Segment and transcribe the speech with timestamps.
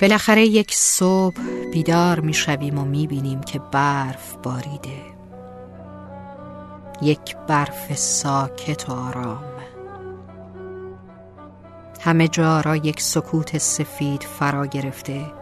[0.00, 1.40] بالاخره یک صبح
[1.72, 5.02] بیدار می شویم و می بینیم که برف باریده.
[7.02, 9.44] یک برف ساکت و آرام.
[12.00, 15.32] همه جا را یک سکوت سفید فرا گرفته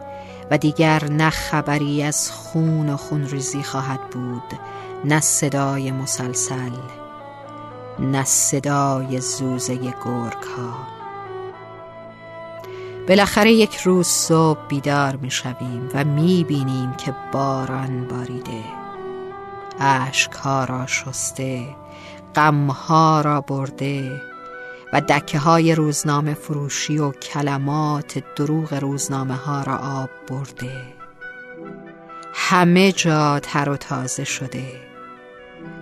[0.51, 4.59] و دیگر نه خبری از خون و خونریزی خواهد بود
[5.05, 6.71] نه صدای مسلسل
[7.99, 10.96] نه صدای زوزه گرگ ها
[13.07, 18.63] بالاخره یک روز صبح بیدار می شویم و می بینیم که باران باریده.
[20.43, 21.75] ها را شسته
[22.35, 24.21] غمها را برده
[24.93, 30.81] و دکه های روزنامه فروشی و کلمات دروغ روزنامه ها را آب برده.
[32.33, 34.65] همه جا تر و تازه شده.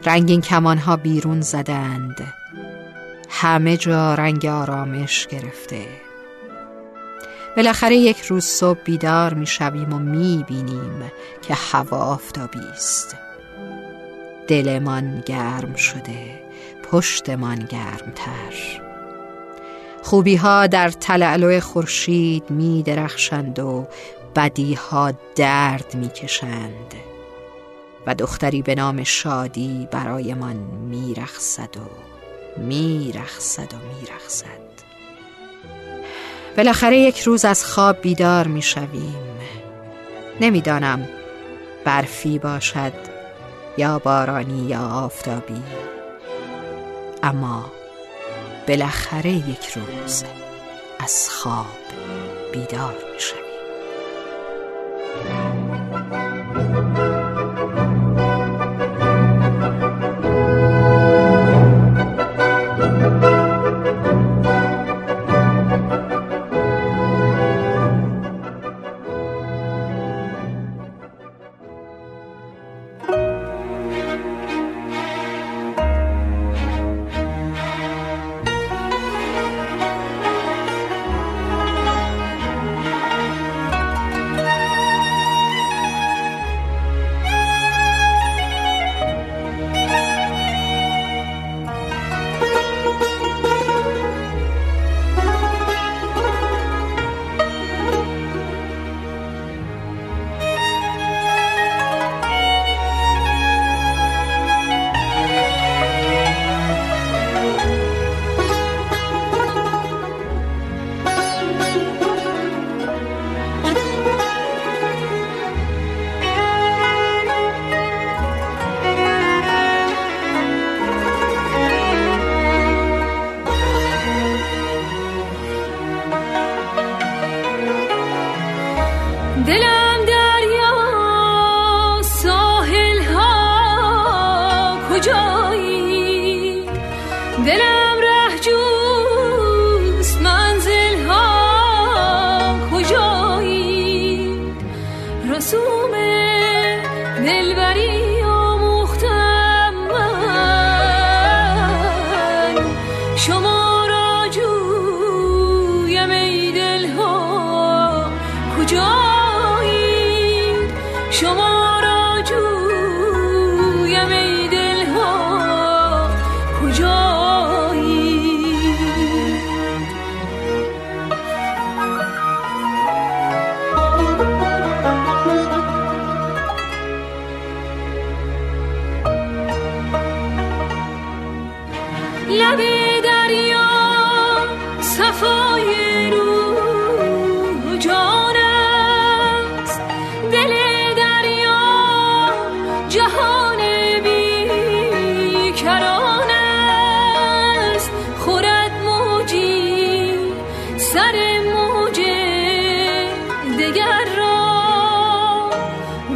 [0.03, 2.33] رنگین کمان ها بیرون زدند.
[3.29, 5.85] همه جا رنگ آرامش گرفته.
[7.55, 11.11] بالاخره یک روز صبح بیدار می شویم و می بینیم
[11.41, 13.15] که هوا آفتابی است.
[14.47, 16.41] دلمان گرم شده
[16.91, 18.81] پشتمان گرمتر.
[20.03, 23.87] خوبی ها در تلعلو خورشید می درخشند و
[24.35, 26.93] بدی ها درد می کشند
[28.07, 30.55] و دختری به نام شادی برایمان
[30.89, 31.89] می رخصد و
[32.61, 34.64] می رخصد و می رخصد
[36.57, 39.15] بالاخره یک روز از خواب بیدار می شویم.
[40.41, 41.09] نمی‌دانم
[41.85, 42.93] برفی باشد
[43.77, 45.63] یا بارانی یا آفتابی.
[47.23, 47.71] اما
[48.67, 50.23] بالاخره یک روز
[50.99, 51.65] از خواب
[52.53, 53.44] بیدار می شویم.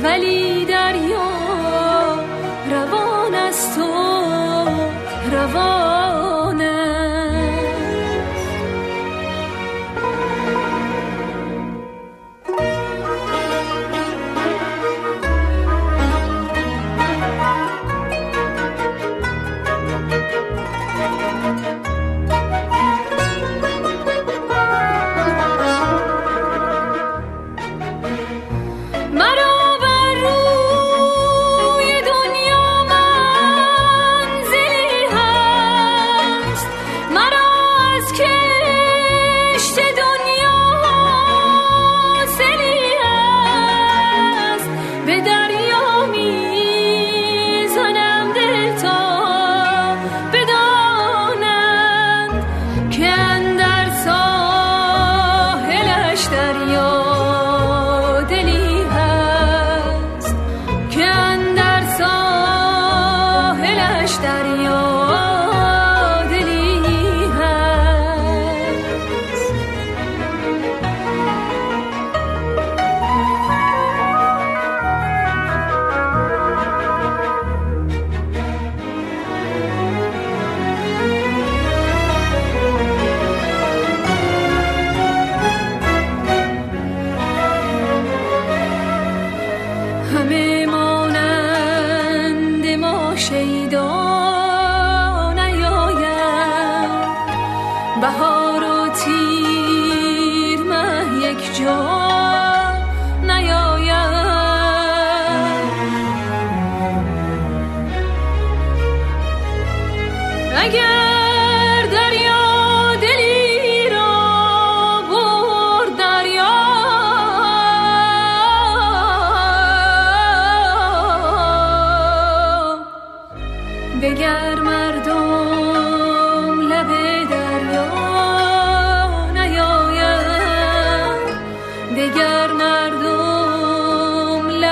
[0.03, 0.65] ولی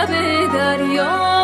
[0.05, 1.36] به دریا.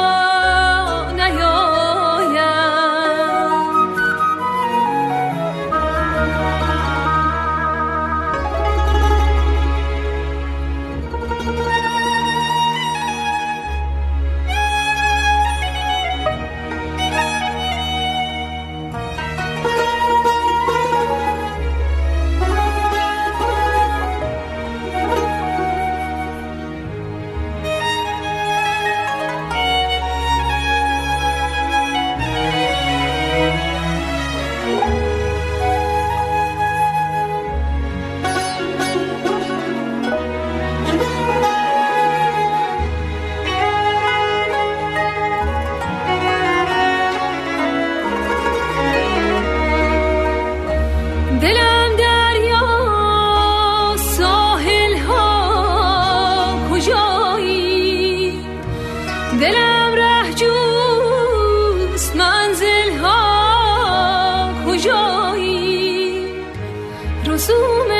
[67.43, 67.91] رسوم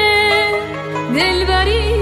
[1.16, 1.93] دلبری